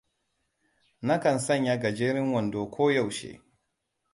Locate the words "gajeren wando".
1.81-2.61